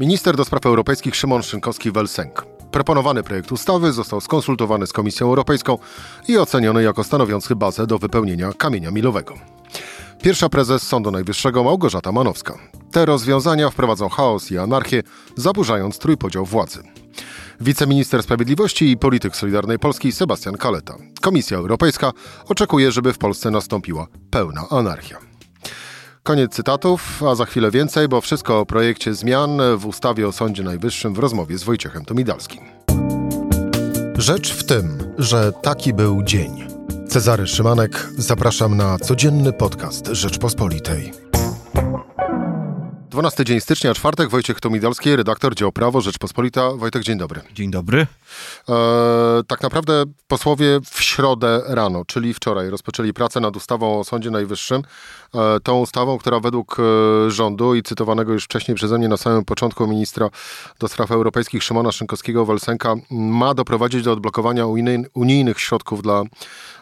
[0.00, 2.42] Minister do spraw europejskich Szymon Szynkowski-Welsenk.
[2.70, 5.78] Proponowany projekt ustawy został skonsultowany z Komisją Europejską
[6.28, 9.34] i oceniony jako stanowiący bazę do wypełnienia kamienia milowego.
[10.22, 12.58] Pierwsza prezes Sądu Najwyższego Małgorzata Manowska.
[12.92, 15.02] Te rozwiązania wprowadzą chaos i anarchię,
[15.36, 16.82] zaburzając trójpodział władzy.
[17.60, 20.94] Wiceminister Sprawiedliwości i polityk Solidarnej Polski Sebastian Kaleta.
[21.20, 22.12] Komisja Europejska
[22.48, 25.29] oczekuje, żeby w Polsce nastąpiła pełna anarchia.
[26.22, 30.62] Koniec cytatów, a za chwilę więcej, bo wszystko o projekcie zmian w ustawie o Sądzie
[30.62, 32.60] Najwyższym w rozmowie z Wojciechem Tomidalskim.
[34.18, 36.64] Rzecz w tym, że taki był dzień.
[37.08, 41.29] Cezary Szymanek, zapraszam na codzienny podcast Rzeczpospolitej.
[43.10, 46.72] 12 dzień stycznia, czwartek, Wojciech Tomidalski, redaktor dział Prawo Rzeczpospolita.
[46.72, 47.40] Wojtek, dzień dobry.
[47.54, 48.06] Dzień dobry.
[48.68, 48.74] E,
[49.46, 54.82] tak naprawdę posłowie w środę rano, czyli wczoraj, rozpoczęli pracę nad ustawą o Sądzie Najwyższym.
[55.34, 59.44] E, tą ustawą, która według e, rządu i cytowanego już wcześniej przeze mnie na samym
[59.44, 60.28] początku ministra
[60.78, 64.66] do spraw europejskich Szymona Szynkowskiego-Welsenka ma doprowadzić do odblokowania
[65.14, 66.22] unijnych środków dla,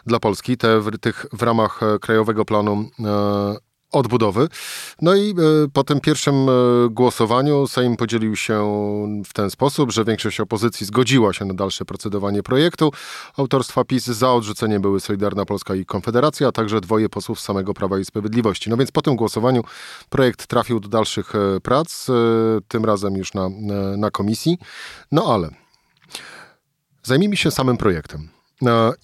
[0.05, 4.47] dla Polski, te w, tych w ramach e, Krajowego Planu e, odbudowy.
[5.01, 5.33] No i e,
[5.73, 6.51] po tym pierwszym e,
[6.89, 8.59] głosowaniu Sejm podzielił się
[9.25, 12.91] w ten sposób, że większość opozycji zgodziła się na dalsze procedowanie projektu.
[13.37, 17.99] Autorstwa PiS za odrzuceniem były Solidarna Polska i Konfederacja, a także dwoje posłów samego Prawa
[17.99, 18.69] i Sprawiedliwości.
[18.69, 19.63] No więc po tym głosowaniu
[20.09, 22.07] projekt trafił do dalszych e, prac,
[22.67, 23.49] tym razem już na,
[23.97, 24.57] na komisji.
[25.11, 25.49] No ale
[27.03, 28.38] zajmijmy się samym projektem.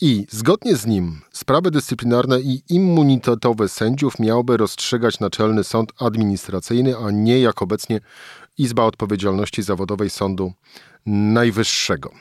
[0.02, 7.12] I zgodnie z nim sprawy dyscyplinarne i immunitetowe sędziów miałby rozstrzygać Naczelny Sąd Administracyjny, a
[7.12, 8.00] nie jak obecnie
[8.58, 10.54] Izba Odpowiedzialności Zawodowej Sądu
[11.06, 12.12] Najwyższego.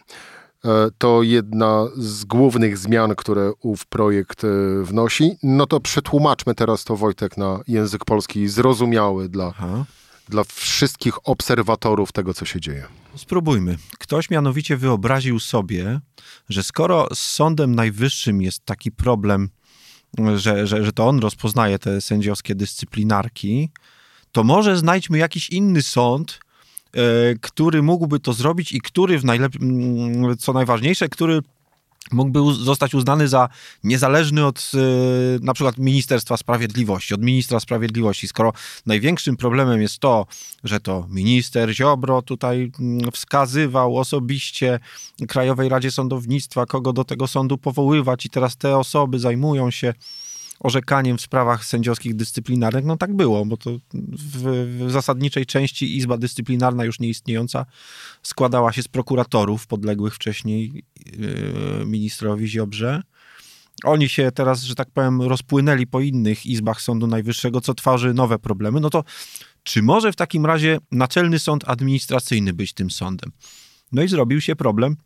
[0.65, 4.49] E, to jedna z głównych zmian, które ów projekt e,
[4.83, 5.37] wnosi.
[5.43, 9.85] No to przetłumaczmy teraz to, Wojtek, na język polski zrozumiały dla Aha
[10.29, 12.85] dla wszystkich obserwatorów tego, co się dzieje?
[13.17, 13.77] Spróbujmy.
[13.99, 16.01] Ktoś mianowicie wyobraził sobie,
[16.49, 19.49] że skoro z Sądem Najwyższym jest taki problem,
[20.37, 23.71] że, że, że to on rozpoznaje te sędziowskie dyscyplinarki,
[24.33, 26.41] to może znajdźmy jakiś inny sąd,
[26.93, 27.01] e,
[27.41, 31.41] który mógłby to zrobić i który w najlepszym, co najważniejsze, który
[32.13, 33.49] mógłby zostać uznany za
[33.85, 38.53] niezależny od y, na przykład Ministerstwa Sprawiedliwości, od ministra sprawiedliwości, skoro
[38.87, 40.27] największym problemem jest to,
[40.65, 44.81] że to minister Ziobro tutaj mm, wskazywał osobiście
[45.29, 49.95] Krajowej Radzie Sądownictwa, kogo do tego sądu powoływać i teraz te osoby zajmują się
[50.65, 54.43] orzekaniem w sprawach sędziowskich dyscyplinarnych, no tak było, bo to w,
[54.85, 57.67] w, zasadniczej części Izba Dyscyplinarna już nieistniejąca
[58.23, 63.03] składała się z prokuratorów podległych wcześniej yy, ministrowi Ziobrze.
[63.85, 68.39] Oni się teraz, że tak powiem, rozpłynęli po innych izbach Sądu Najwyższego, co tworzy nowe
[68.39, 68.81] problemy.
[68.81, 69.05] No to
[69.63, 73.33] czy może w takim razie Naczelny Sąd Administracyjny być tym sądem?
[73.93, 74.97] No i zrobił się problem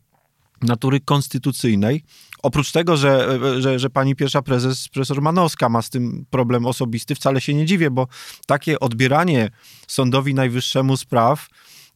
[0.61, 2.03] natury konstytucyjnej.
[2.43, 7.15] Oprócz tego, że, że, że pani pierwsza prezes, profesor Manowska ma z tym problem osobisty,
[7.15, 8.07] wcale się nie dziwię, bo
[8.45, 9.49] takie odbieranie
[9.87, 11.47] Sądowi Najwyższemu spraw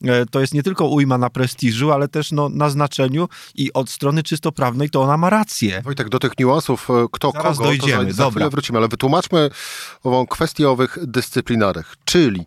[0.03, 3.89] e, to jest nie tylko ujma na prestiżu, ale też no, na znaczeniu i od
[3.89, 5.81] strony czysto prawnej to ona ma rację.
[5.81, 8.05] Wojtek, do tych niuansów, e, kto Zaraz kogo, dojdziemy.
[8.05, 9.49] to za, za chwilę wrócimy, ale wytłumaczmy
[10.03, 12.45] ową kwestię owych dyscyplinarnych, czyli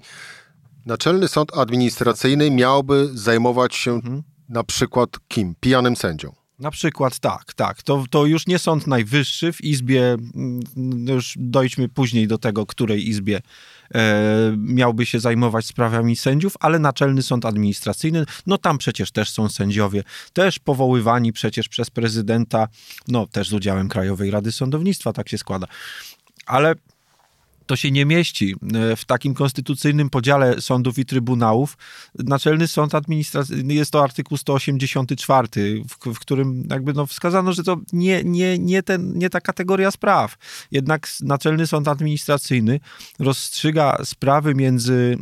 [0.86, 5.54] Naczelny Sąd Administracyjny miałby zajmować się mhm na przykład kim?
[5.60, 6.32] Pijanym sędzią.
[6.58, 7.82] Na przykład tak, tak.
[7.82, 10.60] To, to już nie Sąd Najwyższy w Izbie, mm,
[11.08, 13.40] już dojdźmy później do tego, której Izbie
[13.94, 19.48] e, miałby się zajmować sprawami sędziów, ale Naczelny Sąd Administracyjny, no tam przecież też są
[19.48, 20.02] sędziowie,
[20.32, 22.68] też powoływani przecież przez prezydenta,
[23.08, 25.66] no też z udziałem Krajowej Rady Sądownictwa, tak się składa.
[26.46, 26.74] Ale
[27.66, 31.76] to się nie mieści e, w takim konstytucyjnym podziale sądów i trybunałów.
[32.14, 35.48] Naczelny Sąd Administracyjny jest to artykuł 184,
[35.88, 39.90] w, w, którym jakby no wskazano, że to nie, nie, nie, ten, nie ta kategoria
[39.90, 40.36] spraw.
[40.70, 42.80] Jednak Naczelny Sąd Administracyjny
[43.18, 45.18] rozstrzyga sprawy między,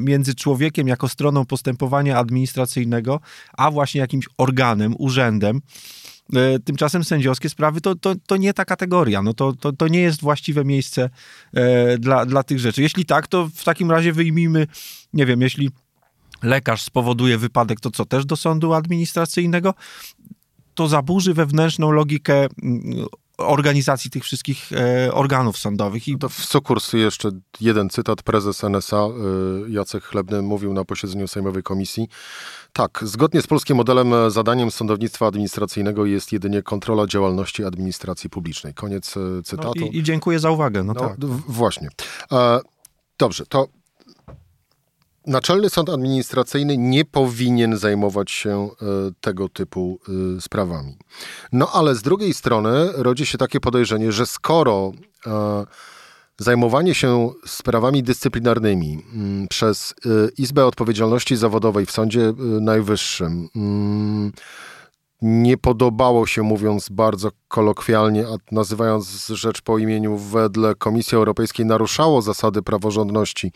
[0.00, 3.20] między człowiekiem jako stroną postępowania administracyjnego,
[3.52, 5.60] a właśnie jakimś organem, urzędem.
[6.36, 9.22] E, tymczasem sędziowskie sprawy to, to, to nie ta kategoria.
[9.22, 11.10] No to, to, to nie jest właściwe miejsce
[11.54, 12.82] e, dla, dla tych rzeczy.
[12.82, 14.66] Jeśli tak, to w takim razie wyjmijmy,
[15.12, 15.70] nie wiem, jeśli
[16.42, 19.74] lekarz spowoduje wypadek, to co, też do sądu administracyjnego?
[20.74, 23.06] To zaburzy wewnętrzną logikę mm,
[23.40, 26.08] organizacji tych wszystkich e, organów sądowych.
[26.08, 26.16] I...
[26.22, 28.22] No w sukurs jeszcze jeden cytat.
[28.22, 29.10] Prezes NSA e,
[29.68, 32.08] Jacek Chlebny mówił na posiedzeniu Sejmowej Komisji.
[32.72, 38.74] Tak, zgodnie z polskim modelem e, zadaniem sądownictwa administracyjnego jest jedynie kontrola działalności administracji publicznej.
[38.74, 39.14] Koniec
[39.44, 39.72] cytatu.
[39.80, 40.84] No i, i, dziękuję za uwagę.
[40.84, 41.16] No, no tak.
[41.48, 41.88] Właśnie.
[42.32, 42.60] E,
[43.18, 43.68] dobrze, to
[45.30, 48.86] Naczelny Sąd Administracyjny nie powinien zajmować się e,
[49.20, 49.98] tego typu
[50.36, 50.96] e, sprawami.
[51.52, 54.92] No ale z drugiej strony rodzi się takie podejrzenie, że skoro
[55.26, 55.64] e,
[56.38, 59.94] zajmowanie się sprawami dyscyplinarnymi mm, przez
[60.38, 64.32] Izbę Odpowiedzialności Zawodowej w Sądzie Najwyższym mm,
[65.22, 72.22] nie podobało się, mówiąc bardzo kolokwialnie, a nazywając rzecz po imieniu, wedle Komisji Europejskiej naruszało
[72.22, 73.52] zasady praworządności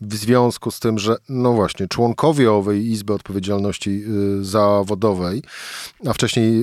[0.00, 4.04] w związku z tym, że no właśnie, członkowie owej Izby Odpowiedzialności
[4.40, 5.42] y, Zawodowej,
[6.06, 6.62] a wcześniej,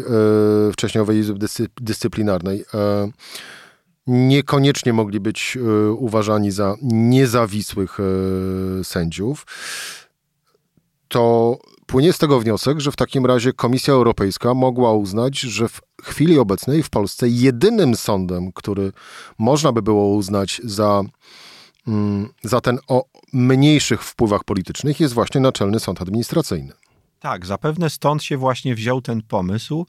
[0.70, 1.48] y, wcześniej owej Izby
[1.82, 2.66] Dyscyplinarnej, y,
[4.08, 5.58] niekoniecznie mogli być
[5.98, 7.98] uważani za niezawisłych
[8.84, 9.46] sędziów,
[11.08, 11.58] to
[11.90, 16.40] płynie z tego wniosek, że w takim razie Komisja Europejska mogła uznać, że w chwili
[16.40, 18.92] obecnej w Polsce jedynym sądem, który
[19.38, 21.04] można by było uznać za
[21.88, 26.74] Mm, za ten o mniejszych wpływach politycznych jest właśnie Naczelny Sąd Administracyjny.
[27.20, 29.86] Tak, zapewne stąd się właśnie wziął ten pomysł.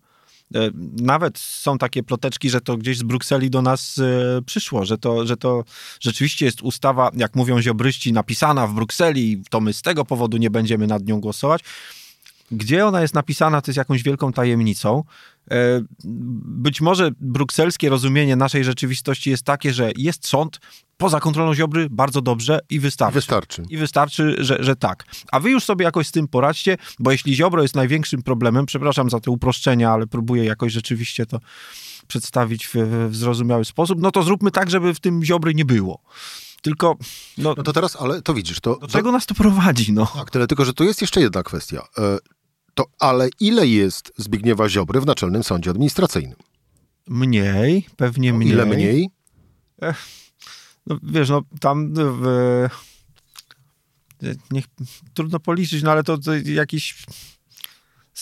[0.54, 0.70] E,
[1.02, 5.26] nawet są takie ploteczki, że to gdzieś z Brukseli do nas e, przyszło, że to,
[5.26, 5.64] że to
[6.00, 10.50] rzeczywiście jest ustawa, jak mówią ziobryści, napisana w Brukseli, to my z tego powodu nie
[10.50, 11.64] będziemy nad nią głosować.
[12.52, 15.04] Gdzie ona jest napisana, to jest jakąś wielką tajemnicą.
[15.50, 15.80] E,
[16.44, 20.60] być może brukselskie rozumienie naszej rzeczywistości jest takie, że jest sąd
[20.96, 23.14] poza kontrolą Ziobry, bardzo dobrze i wystarczy.
[23.14, 23.62] Wystarczy.
[23.70, 25.04] I wystarczy, że, że tak.
[25.32, 29.10] A wy już sobie jakoś z tym poradźcie, bo jeśli Ziobro jest największym problemem, przepraszam
[29.10, 31.40] za te uproszczenia, ale próbuję jakoś rzeczywiście to
[32.06, 32.74] przedstawić w,
[33.10, 36.02] w zrozumiały sposób, no to zróbmy tak, żeby w tym Ziobry nie było.
[36.62, 36.96] Tylko.
[37.38, 38.60] No, no to teraz, ale to widzisz.
[38.60, 39.92] To, do czego to, nas to prowadzi?
[39.92, 40.06] No.
[40.06, 41.88] Tak, tyle tylko, że tu jest jeszcze jedna kwestia.
[42.70, 46.36] E, to ale ile jest Zbigniewa Ziobry w Naczelnym Sądzie Administracyjnym?
[47.06, 48.52] Mniej, pewnie mniej.
[48.52, 49.10] Ile mniej?
[49.82, 50.06] Ech,
[50.86, 52.68] no wiesz, no tam w,
[54.50, 54.64] niech,
[55.14, 57.06] trudno policzyć, no ale to, to jakiś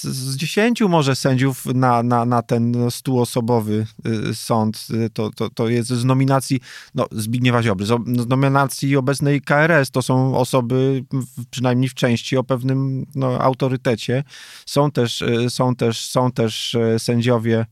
[0.02, 3.86] z dziesięciu może sędziów na, na, na ten stuosobowy
[4.30, 6.60] y, sąd, y, to, to, to jest z nominacji
[6.94, 11.04] no, Zbigniewa Ziobry, z nominacji obecnej KRS, to są osoby
[11.50, 14.24] przynajmniej w części o pewnym no, autorytecie.
[14.66, 17.66] Są też, y, są też, są też sędziowie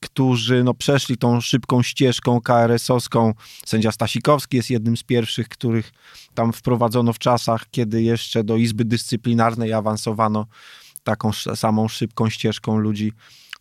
[0.00, 3.34] którzy no, przeszli tą szybką ścieżką KRS-owską.
[3.66, 5.92] Sędzia Stasikowski jest jednym z pierwszych, których
[6.34, 10.46] tam wprowadzono w czasach, kiedy jeszcze do Izby Dyscyplinarnej awansowano
[11.04, 13.12] taką samą szybką ścieżką ludzi,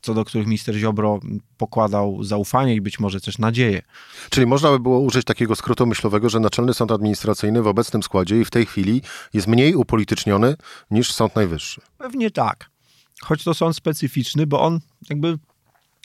[0.02, 1.20] co do których minister Ziobro
[1.58, 3.82] pokładał zaufanie i być może też nadzieję.
[4.30, 8.40] Czyli można by było użyć takiego skrótu myślowego, że Naczelny Sąd Administracyjny w obecnym składzie
[8.40, 9.02] i w tej chwili
[9.34, 10.56] jest mniej upolityczniony
[10.92, 11.82] niż Sąd Najwyższy.
[11.98, 12.70] Pewnie tak.
[13.22, 14.80] Choć to sąd specyficzny, bo on
[15.10, 15.38] jakby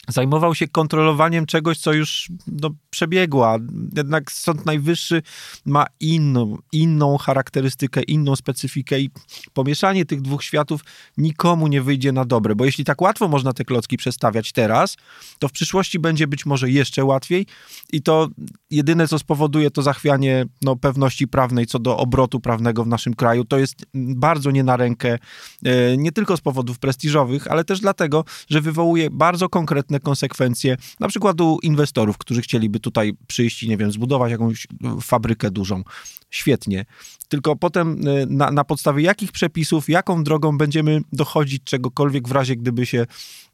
[0.08, 3.58] zajmował się kontrolowaniem czegoś, co już no, przebiegła.
[3.96, 5.22] Jednak Sąd Najwyższy
[5.66, 9.10] ma inną, inną charakterystykę, inną specyfikę i
[9.52, 10.80] pomieszanie tych dwóch światów
[11.16, 14.96] nikomu nie wyjdzie na dobre, bo jeśli tak łatwo można te klocki przestawiać teraz,
[15.38, 17.46] to w przyszłości będzie być może jeszcze łatwiej
[17.92, 18.28] i to
[18.70, 23.44] jedyne, co spowoduje to zachwianie no, pewności prawnej co do obrotu prawnego w naszym kraju,
[23.44, 25.18] to jest bardzo nie na rękę,
[25.64, 31.08] e, nie tylko z powodów prestiżowych, ale też dlatego, że wywołuje bardzo konkretne konsekwencje, na
[31.08, 34.66] przykład u inwestorów, którzy chcieliby tutaj przyjść i, nie wiem, zbudować jakąś
[35.00, 35.82] fabrykę dużą.
[36.30, 36.84] Świetnie.
[37.28, 42.56] Tylko potem e, na, na podstawie jakich przepisów, jaką drogą będziemy dochodzić czegokolwiek w razie,
[42.56, 43.06] gdyby się...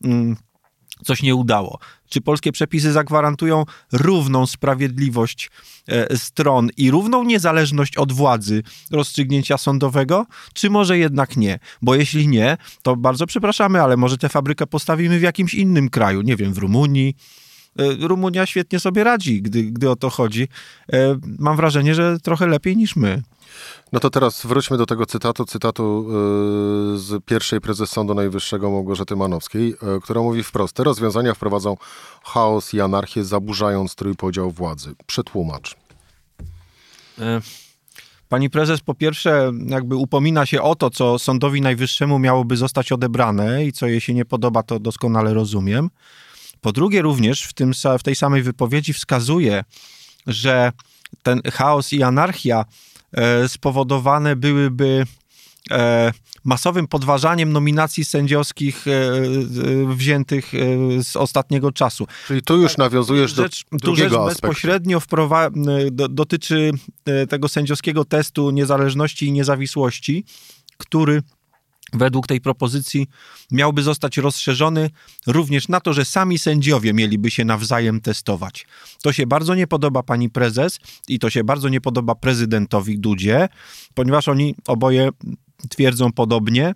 [0.05, 0.37] Mm,
[1.05, 1.79] coś nie udało.
[2.09, 5.51] Czy polskie przepisy zagwarantują równą sprawiedliwość
[5.89, 11.59] e, stron i równą niezależność od władzy rozstrzygnięcia sądowego, czy może jednak nie?
[11.83, 16.23] Bo jeśli nie, to bardzo przepraszamy, ale może tę fabrykę postawimy w jakimś innym kraju,
[16.23, 17.15] nie wiem, w Rumunii.
[17.79, 20.49] E, Rumunia świetnie sobie radzi, gdy, gdy o to chodzi.
[20.93, 23.23] E, mam wrażenie, że trochę lepiej niż my.
[23.93, 26.07] No to teraz wróćmy do tego cytatu, cytatu
[26.93, 31.77] yy, z pierwszej prezes Sądu Najwyższego Małgorzaty Manowskiej, która mówi wprost, te rozwiązania wprowadzą
[32.25, 34.95] chaos i anarchię, zaburzając trójpodział władzy.
[35.07, 35.77] Przetłumacz.
[37.19, 37.41] E,
[38.29, 43.65] pani prezes po pierwsze jakby upomina się o to, co Sądowi Najwyższemu miałoby zostać odebrane
[43.65, 45.91] i co jej się nie podoba, to doskonale rozumiem.
[46.61, 49.65] Po drugie również w, tym, w tej samej wypowiedzi wskazuje,
[50.27, 50.73] że
[51.23, 52.65] ten chaos i anarchia
[53.13, 55.07] E, spowodowane byłyby
[55.71, 56.13] e,
[56.45, 59.13] masowym podważaniem nominacji sędziowskich e,
[59.95, 60.53] wziętych
[61.03, 62.07] z ostatniego czasu.
[62.27, 65.51] Czyli tu już nawiązujesz do rzecz, drugiego tu rzecz bezpośrednio wprowa-
[65.91, 66.71] dotyczy
[67.29, 70.25] tego sędziowskiego testu niezależności i niezawisłości,
[70.77, 71.23] który
[71.93, 73.07] według tej propozycji
[73.51, 74.91] miałby zostać rozszerzony
[75.27, 78.67] również na to, że sami sędziowie mieliby się nawzajem testować.
[79.03, 83.49] To się bardzo nie podoba pani prezes i to się bardzo nie podoba prezydentowi Dudzie,
[83.95, 85.09] ponieważ oni oboje
[85.69, 86.75] twierdzą podobnie,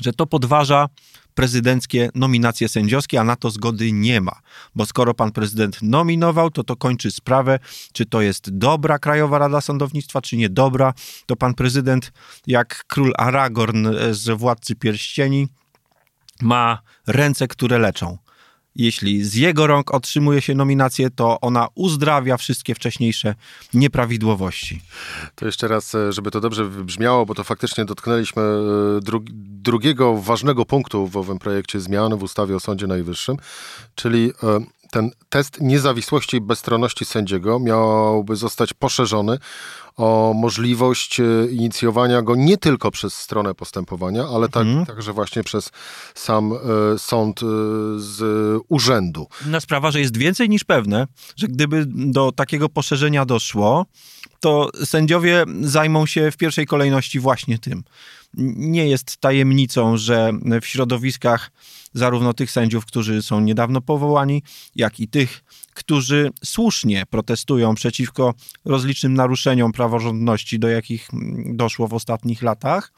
[0.00, 0.88] że to podważa
[1.36, 4.40] prezydenckie nominacje sędziowskie, a na to zgody nie ma.
[4.74, 7.58] Bo skoro pan prezydent nominował, to to kończy sprawę,
[7.92, 10.94] czy to jest dobra Krajowa Rada Sądownictwa, czy niedobra.
[11.26, 12.12] To pan prezydent,
[12.46, 15.48] jak król Aragorn z Władcy Pierścieni,
[16.42, 18.18] ma ręce, które leczą.
[18.78, 23.34] Jeśli z jego rąk otrzymuje się nominację, to ona uzdrawia wszystkie wcześniejsze
[23.74, 24.82] nieprawidłowości.
[25.34, 29.22] To jeszcze raz, e, żeby to dobrze wybrzmiało, bo to faktycznie dotknęliśmy e, dru
[29.66, 33.36] drugiego ważnego punktu w owym projekcie zmian w ustawie o Sądzie Najwyższym,
[33.94, 39.38] czyli e, ten test niezawisłości i bezstronności sędziego miałby zostać poszerzony
[39.96, 44.86] o możliwość e, inicjowania go nie tylko przez stronę postępowania, ale tak, mhm.
[44.86, 45.70] także właśnie przez
[46.14, 46.58] sam e,
[46.98, 47.46] sąd e,
[47.96, 48.22] z
[48.68, 49.26] urzędu.
[49.46, 53.86] Inna sprawa, że jest więcej niż pewne, że gdyby do takiego poszerzenia doszło,
[54.40, 57.82] to sędziowie zajmą się w pierwszej kolejności właśnie tym.
[58.56, 61.50] Nie jest tajemnicą, że w środowiskach
[61.94, 64.42] zarówno tych sędziów, którzy są niedawno powołani,
[64.74, 65.44] jak i tych,
[65.76, 71.08] którzy słusznie protestują przeciwko rozlicznym naruszeniom praworządności, do jakich
[71.46, 72.92] doszło w ostatnich latach,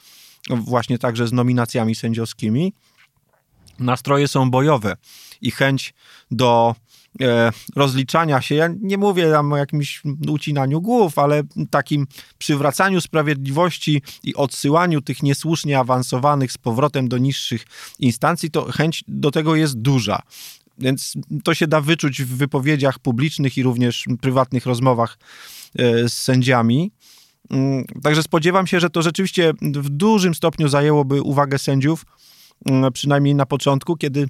[0.49, 2.73] właśnie także z nominacjami sędziowskimi.
[3.79, 4.97] Nastroje są bojowe
[5.41, 5.93] i chęć
[6.31, 6.75] do
[7.21, 8.55] e, rozliczania się.
[8.55, 12.07] Ja nie mówię tam o jakimś ucinaniu głów, ale takim
[12.37, 17.65] przywracaniu sprawiedliwości i odsyłaniu tych niesłusznie awansowanych z powrotem do niższych
[17.99, 20.21] instancji, to chęć do tego jest duża.
[20.79, 25.17] Więc to się da wyczuć w wypowiedziach publicznych i również prywatnych rozmowach
[25.75, 26.91] e, z sędziami.
[27.49, 32.05] Mm, także spodziewam się, że to rzeczywiście w dużym stopniu zajęłoby uwagę sędziów,
[32.65, 34.27] mm, przynajmniej na początku, kiedy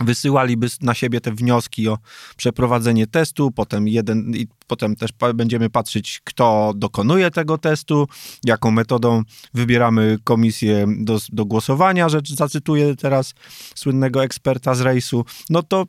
[0.00, 1.98] wysyłaliby na siebie te wnioski o
[2.36, 8.08] przeprowadzenie testu, potem jeden i potem też będziemy patrzeć, kto dokonuje tego testu,
[8.44, 9.22] jaką metodą
[9.54, 13.34] wybieramy komisję do, do głosowania, że zacytuję teraz
[13.74, 15.86] słynnego eksperta z rejsu, no to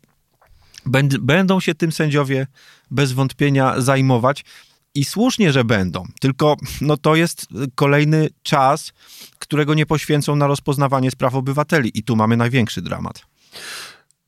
[1.21, 2.47] będą się tym sędziowie
[2.91, 4.45] bez wątpienia zajmować.
[4.95, 8.93] I słusznie, że będą, tylko no to jest kolejny czas,
[9.39, 11.91] którego nie poświęcą na rozpoznawanie spraw obywateli.
[11.93, 13.25] I tu mamy największy dramat.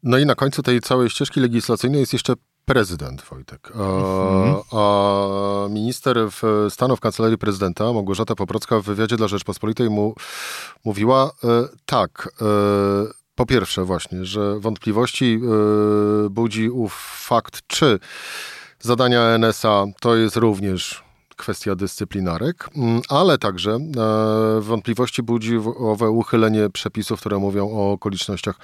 [0.03, 2.33] No i na końcu tej całej ścieżki legislacyjnej jest jeszcze
[2.65, 3.71] prezydent Wojtek.
[3.75, 4.55] A, mhm.
[4.71, 10.15] a minister w stanu w kancelarii prezydenta, Małgorzata Poprocka w wywiadzie dla Rzeczpospolitej mu
[10.85, 12.29] mówiła e, tak.
[12.41, 12.45] E,
[13.35, 15.39] po pierwsze właśnie, że wątpliwości
[16.25, 16.93] e, budzi ów
[17.27, 17.99] fakt, czy
[18.79, 21.08] zadania NSA to jest również
[21.39, 28.59] kwestia dyscyplinarek, mm, ale także e, wątpliwości budzi owe uchylenie przepisów, które mówią o okolicznościach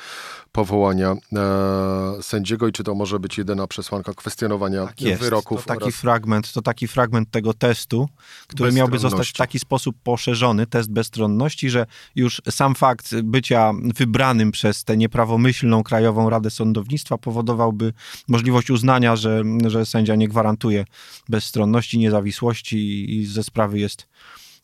[0.52, 5.22] powołania e, sędziego i czy to może być jedyna przesłanka kwestionowania tak jest.
[5.22, 5.66] wyroków.
[5.66, 8.10] To taki, fragment, to taki fragment tego testu,
[8.48, 14.52] który miałby zostać w taki sposób poszerzony, test bezstronności, że już sam fakt bycia wybranym
[14.52, 17.94] przez tę nieprawomyślną Krajową Radę Sądownictwa powodowałby
[18.28, 20.86] możliwość uznania, że, że sędzia nie gwarantuje
[21.30, 24.08] bezstronności, niezawisłości i ze sprawy jest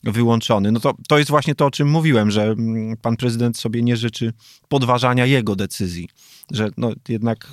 [0.04, 0.72] wyłączony.
[0.72, 3.96] No to, to jest właśnie to, o czym mówiłem, że mm, pan prezydent sobie nie
[3.96, 4.32] życzy
[4.68, 6.08] podważania jego decyzji,
[6.50, 7.48] że no jednak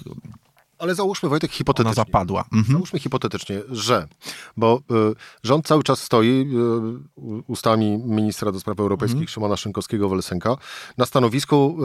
[0.79, 2.01] ale załóżmy, Wojtek, hipotetycznie.
[2.01, 2.45] Ona zapadła.
[2.53, 2.73] Mhm.
[2.73, 4.07] Załóżmy hipotetycznie, że,
[4.57, 4.81] bo
[5.11, 9.27] y, rząd cały czas stoi y, ustami ministra do spraw europejskich mhm.
[9.27, 10.57] Szymona Szynkowskiego-Welsenka
[10.97, 11.77] na stanowisku,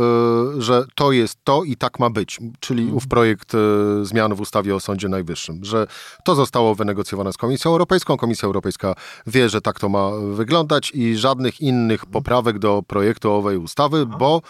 [0.59, 2.97] y, że to jest to i tak ma być, czyli mhm.
[2.97, 3.59] ów projekt y,
[4.03, 5.87] zmian w ustawie o Sądzie Najwyższym, że
[6.25, 8.95] to zostało wynegocjowane z Komisją Europejską, Komisja Europejska
[9.27, 12.13] wie, że tak to ma wyglądać i żadnych innych mhm.
[12.13, 14.43] poprawek do projektu owej ustawy, bo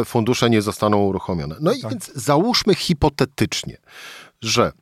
[0.00, 1.56] y, fundusze nie zostaną uruchomione.
[1.60, 1.90] No i tak.
[1.90, 3.75] więc załóżmy hipotetycznie,
[4.42, 4.72] że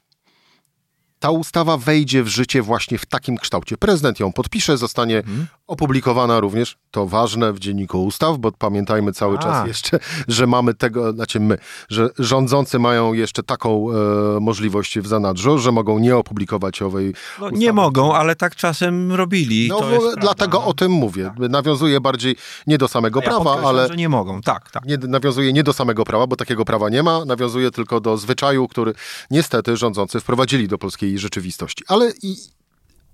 [1.19, 3.77] ta ustawa wejdzie w życie właśnie w takim kształcie.
[3.77, 5.47] Prezydent ją podpisze, zostanie hmm.
[5.67, 9.39] Opublikowana również, to ważne, w Dzienniku Ustaw, bo pamiętajmy cały A.
[9.39, 13.95] czas jeszcze, że mamy tego, znaczy my, że rządzący mają jeszcze taką e,
[14.41, 19.69] możliwość w zanadrzu, że mogą nie opublikować owej no, Nie mogą, ale tak czasem robili.
[19.69, 19.81] No,
[20.21, 20.69] dlatego prawda.
[20.69, 21.33] o tym mówię.
[21.39, 21.51] Tak.
[21.51, 23.89] Nawiązuje bardziej nie do samego ja prawa, ale...
[23.89, 24.85] że nie mogą, tak, tak.
[24.85, 28.69] Nie, nawiązuje nie do samego prawa, bo takiego prawa nie ma, nawiązuje tylko do zwyczaju,
[28.69, 28.95] który
[29.31, 31.85] niestety rządzący wprowadzili do polskiej rzeczywistości.
[31.89, 32.37] Ale i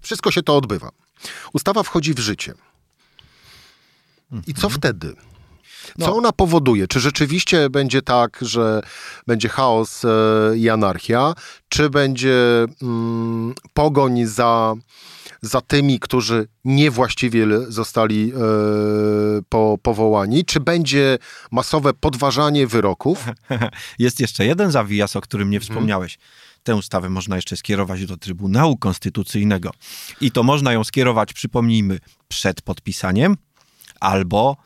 [0.01, 0.91] wszystko się to odbywa.
[1.53, 2.55] Ustawa wchodzi w życie.
[4.47, 4.73] I co mhm.
[4.73, 5.15] wtedy?
[6.01, 6.17] Co no.
[6.17, 6.89] ona powoduje?
[6.89, 8.83] Czy rzeczywiście będzie tak, że
[9.27, 10.09] będzie chaos e,
[10.57, 11.35] i anarchia?
[11.69, 14.75] Czy będzie mm, pogoń za
[15.43, 18.39] za tymi, którzy niewłaściwie zostali e,
[19.49, 20.45] po, powołani?
[20.45, 21.19] Czy będzie
[21.51, 23.25] masowe podważanie wyroków?
[23.99, 25.69] Jest jeszcze jeden zawijas, o którym nie mhm.
[25.69, 26.19] wspomniałeś.
[26.63, 29.71] Tę ustawę można jeszcze skierować do Trybunału Konstytucyjnego.
[30.21, 31.99] I to można ją skierować, przypomnijmy,
[32.29, 33.37] przed podpisaniem
[34.01, 34.57] albo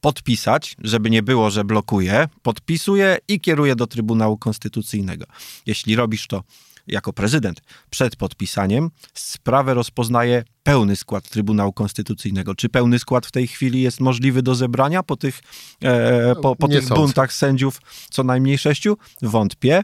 [0.00, 5.24] podpisać, żeby nie było, że blokuje, podpisuje i kieruje do Trybunału Konstytucyjnego.
[5.66, 6.42] Jeśli robisz to
[6.86, 12.54] jako prezydent przed podpisaniem, sprawę rozpoznaje pełny skład Trybunału Konstytucyjnego.
[12.54, 15.40] Czy pełny skład w tej chwili jest możliwy do zebrania po tych,
[15.82, 17.80] e, po, po tych buntach sędziów,
[18.10, 18.96] co najmniej sześciu?
[19.22, 19.82] Wątpię.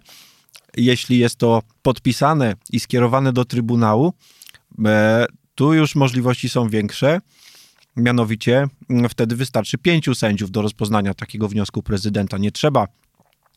[0.78, 4.12] Jeśli jest to podpisane i skierowane do Trybunału,
[4.84, 7.20] e, tu już możliwości są większe.
[7.96, 12.38] Mianowicie mm, wtedy wystarczy pięciu sędziów do rozpoznania takiego wniosku prezydenta.
[12.38, 12.86] Nie trzeba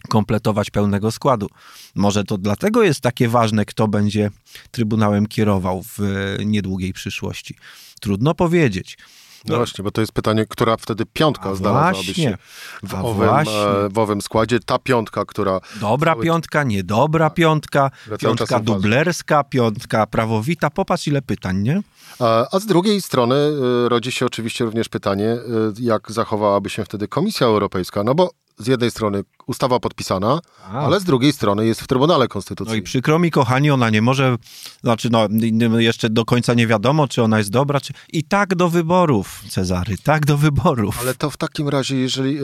[0.09, 1.47] kompletować pełnego składu.
[1.95, 4.29] Może to dlatego jest takie ważne, kto będzie
[4.71, 5.99] Trybunałem kierował w
[6.45, 7.55] niedługiej przyszłości.
[7.99, 8.97] Trudno powiedzieć.
[9.45, 12.38] No, właśnie, bo to jest pytanie, która wtedy piątka znalazłaby się
[12.83, 14.60] w owym, e, w owym składzie.
[14.60, 15.60] Ta piątka, która...
[15.79, 16.25] Dobra cały...
[16.25, 20.69] piątka, niedobra piątka, piątka dublerska, piątka prawowita.
[20.69, 21.81] Popatrz ile pytań, nie?
[22.51, 25.39] A z drugiej strony e, rodzi się oczywiście również pytanie, e,
[25.79, 30.79] jak zachowałaby się wtedy Komisja Europejska, no bo z jednej strony ustawa podpisana, A.
[30.79, 32.77] ale z drugiej strony jest w Trybunale Konstytucyjnym.
[32.77, 34.38] No i przykro mi, kochani, ona nie może,
[34.84, 35.27] znaczy no,
[35.79, 37.93] jeszcze do końca nie wiadomo, czy ona jest dobra, czy...
[38.13, 41.00] I tak do wyborów, Cezary, tak do wyborów.
[41.01, 42.41] Ale to w takim razie, jeżeli yy,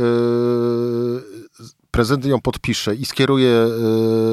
[1.92, 3.50] prezydent ją podpisze i skieruje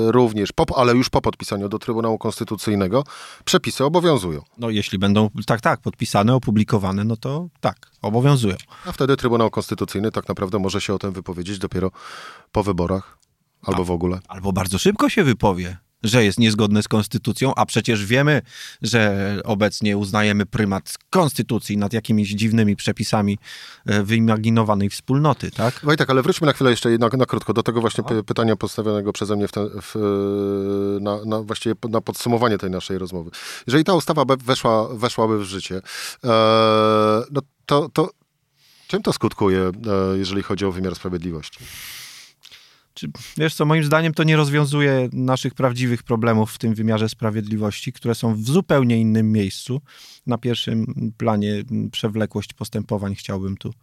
[0.09, 3.05] y, również, po, ale już po podpisaniu do Trybunału Konstytucyjnego,
[3.45, 4.43] przepisy obowiązują.
[4.59, 8.57] No jeśli będą, tak, tak, podpisane, opublikowane, no to tak, obowiązują.
[8.87, 11.91] A wtedy Trybunał Konstytucyjny tak naprawdę może się o tym wypowiedzieć dopiero
[12.53, 13.19] po wyborach.
[13.63, 14.21] Albo w ogóle.
[14.29, 18.43] Albo bardzo szybko się wypowie że jest niezgodne z konstytucją, a przecież wiemy,
[18.83, 23.39] że obecnie uznajemy prymat konstytucji nad jakimiś dziwnymi przepisami
[23.87, 25.81] e, wyimaginowanej wspólnoty, tak?
[25.83, 28.23] Wojtek, ale wróćmy na chwilę jeszcze na, na krótko do tego właśnie no.
[28.23, 29.95] pytania postawionego przeze mnie w ten, w,
[31.01, 33.31] na, na, właściwie na podsumowanie tej naszej rozmowy.
[33.67, 35.77] Jeżeli ta ustawa weszła, weszłaby w życie,
[36.25, 36.29] e,
[37.31, 38.11] no to, to
[38.89, 39.73] czym to skutkuje, e,
[40.19, 41.59] jeżeli chodzi o wymiar sprawiedliwości?
[43.37, 48.15] Wiesz co, moim zdaniem to nie rozwiązuje naszych prawdziwych problemów w tym wymiarze sprawiedliwości, które
[48.15, 49.81] są w zupełnie innym miejscu.
[50.27, 51.63] Na pierwszym planie
[51.93, 53.75] przewlekłość postępowań chciałbym tu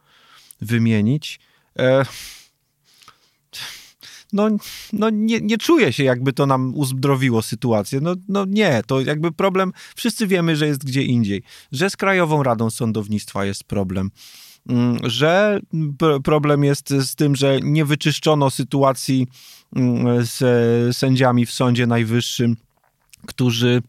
[0.61, 1.39] wymienić.
[1.79, 2.05] E,
[4.33, 4.49] no,
[4.93, 7.99] no nie, nie czuję się, jakby to nam uzdrowiło sytuację.
[8.01, 12.43] No, no nie, to jakby problem, wszyscy wiemy, że jest gdzie indziej, że z Krajową
[12.43, 14.11] Radą Sądownictwa jest problem
[15.03, 15.59] że
[16.23, 19.27] problem jest z tym, że nie wyczyszczono sytuacji
[19.75, 22.57] mm, z sędziami w Sądzie Najwyższym,
[23.25, 23.81] którzy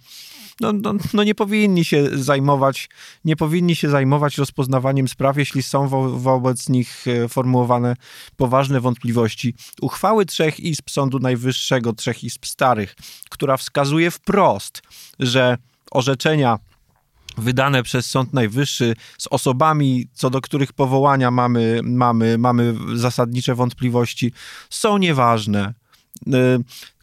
[0.61, 2.89] no, no, no, nie powinni się zajmować,
[3.25, 7.97] nie powinni się zajmować rozpoznawaniem spraw, jeśli są wo wobec nich e, formułowane
[8.37, 9.55] poważne wątpliwości.
[9.81, 12.97] Uchwały trzech izb Sądu Najwyższego, trzech izb starych,
[13.31, 14.83] która wskazuje wprost,
[15.19, 15.59] że
[15.91, 16.59] orzeczenia
[17.37, 24.33] wydane przez Sąd Najwyższy z osobami, co do których powołania mamy, mamy, mamy zasadnicze wątpliwości,
[24.71, 25.75] są nieważne.
[26.27, 26.33] Y,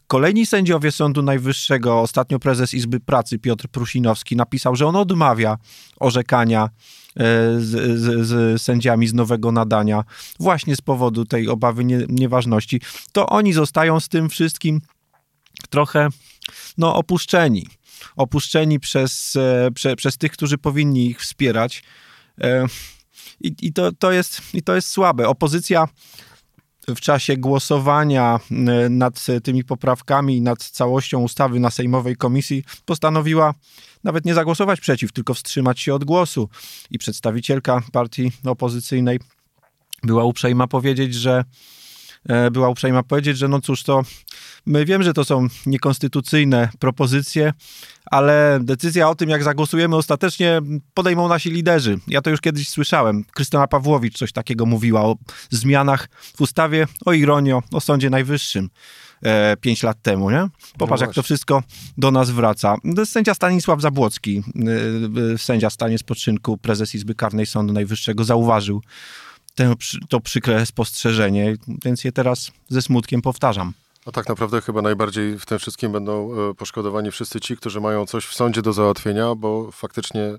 [0.08, 5.58] kolejni sędziowie Sądu Najwyższego, ostatnio prezes Izby Pracy Piotr Prusinowski napisał, że on odmawia
[6.00, 7.22] orzekania y,
[7.60, 10.04] z, z, z, sędziami z nowego nadania,
[10.40, 14.82] właśnie z powodu tej obawy nie, nieważności, to oni zostają z tym wszystkim
[15.70, 16.10] trochę
[16.78, 17.68] no, opuszczeni
[18.16, 21.84] opuszczeni przez, e, prze, przez tych, którzy powinni ich wspierać.
[22.42, 22.66] E,
[23.42, 25.28] I, i, to, to jest, I to jest słabe.
[25.28, 25.88] Opozycja
[26.88, 33.54] w czasie głosowania e, nad tymi poprawkami, nad całością ustawy na Sejmowej Komisji postanowiła
[34.04, 36.50] nawet nie zagłosować przeciw, tylko wstrzymać się od głosu.
[36.92, 39.20] I przedstawicielka partii opozycyjnej
[40.04, 41.44] była uprzejma powiedzieć, że
[42.52, 44.04] była uprzejma powiedzieć, że no cóż, to
[44.66, 47.54] my wiem, że to są niekonstytucyjne propozycje,
[48.06, 50.62] ale decyzja o tym, jak zagłosujemy ostatecznie,
[50.94, 52.00] podejmą nasi liderzy.
[52.08, 53.24] Ja to już kiedyś słyszałem.
[53.24, 55.16] Krystyna Pawłowicz coś takiego mówiła o
[55.50, 58.70] zmianach w ustawie, o ironio, o Sądzie Najwyższym.
[59.24, 60.48] E, pięć lat temu, nie?
[60.78, 61.64] Popatrz, no jak to wszystko
[61.98, 62.76] do nas wraca.
[63.06, 64.44] Sędzia Stanisław Zabłocki,
[65.34, 68.82] e, sędzia w stanie spoczynku, prezes Izby Karnej Sądu Najwyższego, zauważył
[70.10, 73.74] to przykre spostrzeżenie, więc je teraz ze smutkiem powtarzam.
[74.06, 78.06] A tak naprawdę chyba najbardziej w tym wszystkim będą e, poszkodowani wszyscy ci, którzy mają
[78.06, 80.34] coś w sądzie do załatwienia, bo faktycznie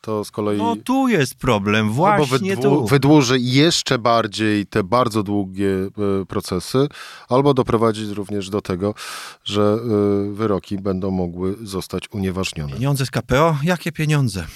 [0.00, 0.58] to z kolei...
[0.58, 2.86] No tu jest problem, właśnie albo tu.
[2.86, 6.88] wydłuży jeszcze bardziej te bardzo długie e, procesy,
[7.28, 8.94] albo doprowadzić również do tego,
[9.44, 12.72] że e, wyroki będą mogły zostać unieważnione.
[12.72, 13.56] Pieniądze z KPO?
[13.62, 14.46] Jakie pieniądze?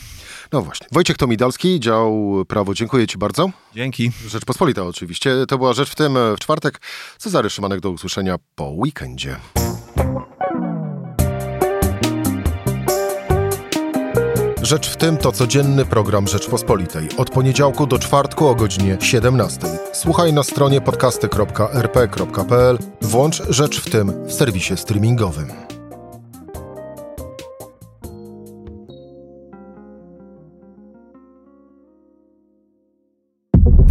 [0.52, 0.86] No właśnie.
[0.92, 2.74] Wojciech Tomidalski, dział prawo.
[2.74, 3.50] Dziękuję Ci bardzo.
[3.74, 4.12] Dzięki.
[4.26, 5.46] Rzeczpospolita oczywiście.
[5.48, 6.80] To była Rzecz w tym w czwartek.
[7.18, 9.36] Cezary Szymanek do usłyszenia po weekendzie.
[14.62, 17.08] Rzecz w tym to codzienny program Rzeczpospolitej.
[17.16, 19.60] Od poniedziałku do czwartku o godzinie 17.
[19.92, 22.78] Słuchaj na stronie podcasty.rp.pl.
[23.00, 25.67] Włącz Rzecz w tym w serwisie streamingowym.